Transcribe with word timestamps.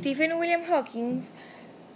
Stephen 0.00 0.32
William 0.38 0.62
Hawking 0.62 1.20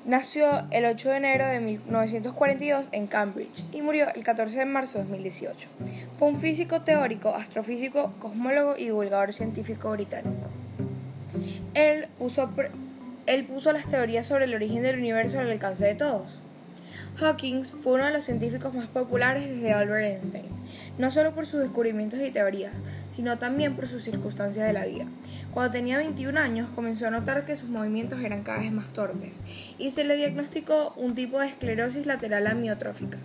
nació 0.05 0.67
el 0.71 0.85
8 0.85 1.09
de 1.09 1.17
enero 1.17 1.47
de 1.47 1.59
1942 1.61 2.91
en 2.93 3.07
Cambridge 3.07 3.65
y 3.73 3.81
murió 3.81 4.09
el 4.15 4.23
14 4.23 4.59
de 4.59 4.67
marzo 4.67 4.99
de 4.99 5.05
2018. 5.05 5.69
Fue 6.19 6.29
un 6.29 6.39
físico 6.39 6.83
teórico, 6.83 7.35
astrofísico, 7.35 8.13
cosmólogo 8.19 8.77
y 8.77 8.85
divulgador 8.85 9.33
científico 9.33 9.91
británico. 9.93 10.51
Él 11.73 12.09
puso, 12.19 12.51
él 13.25 13.47
puso 13.47 13.73
las 13.73 13.89
teorías 13.89 14.27
sobre 14.27 14.45
el 14.45 14.55
origen 14.55 14.83
del 14.83 14.99
universo 14.99 15.41
al 15.41 15.51
alcance 15.51 15.87
de 15.87 15.95
todos. 15.95 16.43
Hawking 17.17 17.63
fue 17.65 17.93
uno 17.93 18.07
de 18.07 18.13
los 18.13 18.25
científicos 18.25 18.75
más 18.75 18.89
populares 18.89 19.49
desde 19.49 19.73
Albert 19.73 20.05
Einstein, 20.05 20.51
no 20.99 21.13
solo 21.13 21.33
por 21.33 21.47
sus 21.47 21.61
descubrimientos 21.61 22.21
y 22.21 22.33
teorías, 22.33 22.75
sino 23.09 23.39
también 23.39 23.77
por 23.77 23.87
sus 23.87 24.03
circunstancias 24.03 24.67
de 24.67 24.73
la 24.73 24.85
vida. 24.85 25.07
Cuando 25.53 25.71
tenía 25.71 25.99
21 25.99 26.41
años 26.41 26.69
comenzó 26.75 27.07
a 27.07 27.11
notar 27.11 27.45
que 27.45 27.55
sus 27.55 27.69
movimientos 27.69 28.21
eran 28.21 28.43
cada 28.43 28.59
vez 28.59 28.73
más 28.73 28.93
torpes 28.93 29.45
y 29.79 29.93
se 29.93 30.03
le 30.03 30.17
diagnosticó 30.17 30.93
un 30.97 31.15
tipo 31.15 31.39
de 31.39 31.47
esclerosis 31.47 32.05
lateral 32.05 32.49
amiotrófica. 32.49 33.19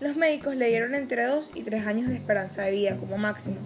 Los 0.00 0.16
médicos 0.16 0.56
le 0.56 0.66
dieron 0.66 0.96
entre 0.96 1.24
2 1.24 1.52
y 1.54 1.62
3 1.62 1.86
años 1.86 2.08
de 2.08 2.16
esperanza 2.16 2.62
de 2.62 2.72
vida 2.72 2.96
como 2.96 3.16
máximo, 3.16 3.58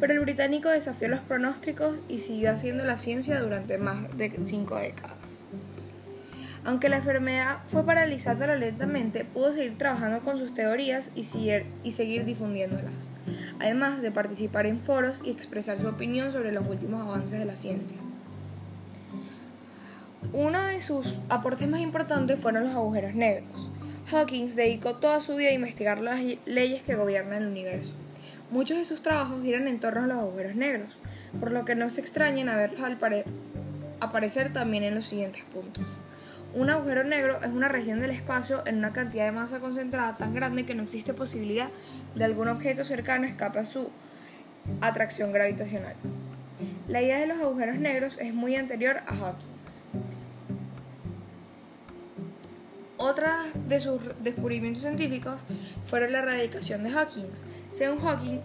pero 0.00 0.14
el 0.14 0.20
británico 0.20 0.68
desafió 0.68 1.06
los 1.06 1.20
pronósticos 1.20 2.00
y 2.08 2.18
siguió 2.18 2.50
haciendo 2.50 2.84
la 2.84 2.98
ciencia 2.98 3.40
durante 3.40 3.78
más 3.78 4.16
de 4.18 4.32
5 4.42 4.76
décadas. 4.80 5.42
Aunque 6.66 6.88
la 6.88 6.96
enfermedad 6.96 7.58
fue 7.66 7.84
paralizándolo 7.84 8.56
lentamente, 8.56 9.24
pudo 9.24 9.52
seguir 9.52 9.78
trabajando 9.78 10.20
con 10.22 10.36
sus 10.36 10.52
teorías 10.52 11.12
y 11.14 11.22
seguir, 11.22 11.64
y 11.84 11.92
seguir 11.92 12.24
difundiéndolas, 12.24 13.12
además 13.60 14.02
de 14.02 14.10
participar 14.10 14.66
en 14.66 14.80
foros 14.80 15.22
y 15.24 15.30
expresar 15.30 15.80
su 15.80 15.86
opinión 15.86 16.32
sobre 16.32 16.50
los 16.50 16.66
últimos 16.66 17.02
avances 17.02 17.38
de 17.38 17.44
la 17.44 17.54
ciencia. 17.54 17.96
Uno 20.32 20.60
de 20.64 20.80
sus 20.80 21.20
aportes 21.28 21.68
más 21.68 21.80
importantes 21.80 22.40
fueron 22.40 22.64
los 22.64 22.74
agujeros 22.74 23.14
negros. 23.14 23.70
Hawking 24.08 24.48
dedicó 24.56 24.96
toda 24.96 25.20
su 25.20 25.36
vida 25.36 25.50
a 25.50 25.52
investigar 25.52 25.98
las 25.98 26.20
leyes 26.46 26.82
que 26.82 26.96
gobiernan 26.96 27.42
el 27.42 27.48
universo. 27.48 27.94
Muchos 28.50 28.76
de 28.76 28.84
sus 28.84 29.02
trabajos 29.02 29.40
giran 29.42 29.68
en 29.68 29.78
torno 29.78 30.02
a 30.02 30.06
los 30.08 30.18
agujeros 30.18 30.56
negros, 30.56 30.88
por 31.38 31.52
lo 31.52 31.64
que 31.64 31.76
no 31.76 31.90
se 31.90 32.00
extrañen 32.00 32.48
a 32.48 32.56
verlos 32.56 32.80
aparecer 34.00 34.52
también 34.52 34.82
en 34.82 34.96
los 34.96 35.06
siguientes 35.06 35.44
puntos. 35.54 35.86
Un 36.54 36.70
agujero 36.70 37.04
negro 37.04 37.40
es 37.42 37.50
una 37.50 37.68
región 37.68 38.00
del 38.00 38.10
espacio 38.10 38.62
en 38.66 38.78
una 38.78 38.92
cantidad 38.92 39.26
de 39.26 39.32
masa 39.32 39.60
concentrada 39.60 40.16
tan 40.16 40.34
grande 40.34 40.64
que 40.64 40.74
no 40.74 40.82
existe 40.82 41.12
posibilidad 41.12 41.68
de 42.14 42.24
algún 42.24 42.48
objeto 42.48 42.84
cercano 42.84 43.26
escape 43.26 43.58
a 43.58 43.64
su 43.64 43.90
atracción 44.80 45.32
gravitacional. 45.32 45.96
La 46.88 47.02
idea 47.02 47.18
de 47.18 47.26
los 47.26 47.38
agujeros 47.38 47.76
negros 47.78 48.16
es 48.20 48.32
muy 48.32 48.56
anterior 48.56 48.98
a 49.06 49.14
Hawking. 49.14 49.46
Otra 52.96 53.44
de 53.68 53.78
sus 53.78 54.00
descubrimientos 54.22 54.82
científicos 54.82 55.42
fueron 55.86 56.12
la 56.12 56.22
radiación 56.22 56.82
de 56.82 56.90
Hawking. 56.90 57.26
Según 57.70 58.00
Hawking, 58.00 58.40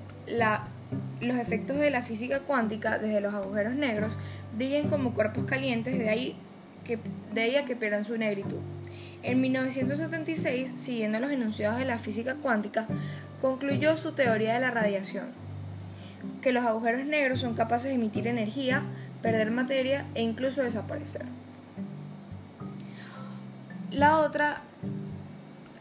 los 1.22 1.38
efectos 1.38 1.78
de 1.78 1.90
la 1.90 2.04
física 2.04 2.42
cuántica 2.42 2.98
desde 2.98 3.22
los 3.22 3.34
agujeros 3.34 3.74
negros 3.74 4.12
brillan 4.58 4.90
como 4.90 5.14
cuerpos 5.14 5.46
calientes, 5.46 5.98
de 5.98 6.10
ahí 6.10 6.36
que, 6.84 7.00
de 7.34 7.46
ella 7.46 7.66
que 7.66 7.76
pierdan 7.76 8.06
su 8.06 8.18
negritud. 8.18 8.60
En 9.24 9.40
1976, 9.40 10.72
siguiendo 10.76 11.20
los 11.20 11.32
enunciados 11.32 11.78
de 11.78 11.86
la 11.86 12.00
física 12.00 12.36
cuántica, 12.36 12.88
concluyó 13.40 13.96
su 13.96 14.14
teoría 14.14 14.56
de 14.56 14.60
la 14.60 14.72
radiación, 14.72 15.26
que 16.42 16.52
los 16.52 16.66
agujeros 16.66 17.06
negros 17.06 17.40
son 17.40 17.54
capaces 17.54 17.90
de 17.90 17.96
emitir 17.96 18.28
energía, 18.28 18.82
perder 19.22 19.52
materia 19.52 20.06
e 20.16 20.23
incluso 20.23 20.64
desaparecer. 20.64 21.26
La 23.92 24.20
otra, 24.20 24.61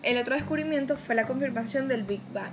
el 0.02 0.18
otro 0.18 0.34
descubrimiento 0.34 0.96
fue 0.96 1.14
la 1.14 1.26
confirmación 1.26 1.88
del 1.88 2.02
Big 2.02 2.22
Bang. 2.34 2.52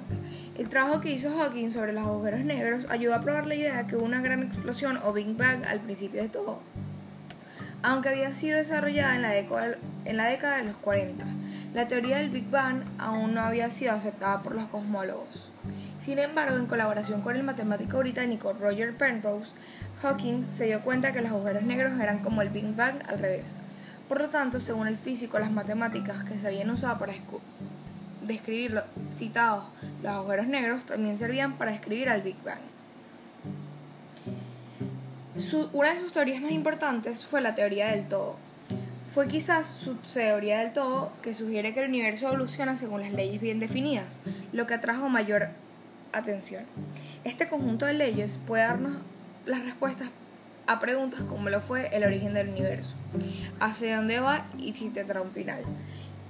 El 0.57 0.69
trabajo 0.69 1.01
que 1.01 1.11
hizo 1.11 1.29
Hawking 1.37 1.71
sobre 1.71 1.91
los 1.91 2.05
agujeros 2.05 2.41
negros 2.41 2.85
ayudó 2.89 3.15
a 3.15 3.21
probar 3.21 3.45
la 3.45 3.55
idea 3.55 3.77
de 3.77 3.87
que 3.87 3.97
hubo 3.97 4.05
una 4.05 4.21
gran 4.21 4.43
explosión 4.43 4.97
o 5.03 5.11
Big 5.11 5.35
Bang 5.35 5.65
al 5.65 5.81
principio 5.81 6.21
de 6.21 6.29
todo 6.29 6.61
aunque 7.83 8.09
había 8.09 8.33
sido 8.33 8.57
desarrollada 8.57 9.15
en 9.15 9.21
la, 9.21 10.25
década, 10.25 10.57
de 10.57 10.63
los 10.63 10.77
40. 10.77 11.25
La 11.73 11.87
teoría 11.87 12.17
del 12.17 12.29
Big 12.29 12.49
Bang 12.49 12.83
aún 12.97 13.33
no 13.33 13.41
había 13.41 13.69
sido 13.69 13.93
aceptada 13.93 14.41
por 14.41 14.55
los 14.55 14.65
cosmólogos. 14.65 15.51
Sin 15.99 16.19
embargo, 16.19 16.57
en 16.57 16.65
colaboración 16.65 17.21
con 17.21 17.35
el 17.35 17.43
matemático 17.43 17.99
británico 17.99 18.53
Roger 18.53 18.95
Penrose, 18.95 19.51
Hawking 20.01 20.43
se 20.43 20.65
dio 20.65 20.81
cuenta 20.81 21.11
que 21.11 21.21
los 21.21 21.31
agujeros 21.31 21.63
negros 21.63 21.99
eran 21.99 22.19
como 22.19 22.41
el 22.41 22.49
Big 22.49 22.75
Bang 22.75 22.97
al 23.07 23.19
revés. 23.19 23.59
Por 24.07 24.21
lo 24.21 24.29
tanto, 24.29 24.59
según 24.59 24.87
el 24.87 24.97
físico, 24.97 25.37
las 25.37 25.51
matemáticas 25.51 26.23
que 26.23 26.37
se 26.37 26.47
habían 26.47 26.69
usado 26.69 26.97
para 26.97 27.13
describir 28.21 28.71
los 28.71 28.83
citados 29.11 29.63
los 30.03 30.11
agujeros 30.11 30.47
negros 30.47 30.85
también 30.85 31.17
servían 31.17 31.57
para 31.57 31.71
describir 31.71 32.09
al 32.09 32.21
Big 32.21 32.35
Bang 32.43 32.59
una 35.73 35.93
de 35.93 35.99
sus 35.99 36.11
teorías 36.11 36.41
más 36.41 36.51
importantes 36.51 37.25
fue 37.25 37.41
la 37.41 37.53
teoría 37.53 37.91
del 37.91 38.07
todo. 38.07 38.37
Fue 39.13 39.27
quizás 39.27 39.67
su 39.67 39.95
teoría 39.95 40.59
del 40.59 40.73
todo 40.73 41.11
que 41.21 41.35
sugiere 41.35 41.73
que 41.73 41.81
el 41.81 41.89
universo 41.89 42.27
evoluciona 42.27 42.75
según 42.75 43.01
las 43.01 43.13
leyes 43.13 43.39
bien 43.39 43.59
definidas, 43.59 44.19
lo 44.51 44.65
que 44.65 44.73
atrajo 44.73 45.09
mayor 45.09 45.49
atención. 46.11 46.63
Este 47.23 47.47
conjunto 47.47 47.85
de 47.85 47.93
leyes 47.93 48.39
puede 48.47 48.63
darnos 48.63 48.93
las 49.45 49.63
respuestas 49.63 50.09
a 50.65 50.79
preguntas 50.79 51.21
como 51.21 51.49
lo 51.49 51.61
fue 51.61 51.87
el 51.95 52.03
origen 52.03 52.33
del 52.33 52.49
universo, 52.49 52.95
hacia 53.59 53.97
dónde 53.97 54.19
va 54.19 54.47
y 54.57 54.73
si 54.73 54.89
tendrá 54.89 55.21
un 55.21 55.31
final. 55.31 55.63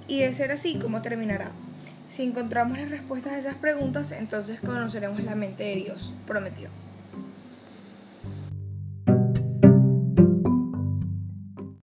Y 0.06 0.20
de 0.20 0.32
ser 0.34 0.52
así, 0.52 0.78
¿cómo 0.78 1.00
terminará? 1.00 1.50
Si 2.08 2.22
encontramos 2.22 2.78
las 2.78 2.90
respuestas 2.90 3.32
a 3.32 3.38
esas 3.38 3.54
preguntas, 3.54 4.12
entonces 4.12 4.60
conoceremos 4.60 5.22
la 5.24 5.34
mente 5.34 5.64
de 5.64 5.76
Dios, 5.76 6.12
prometió. 6.26 6.68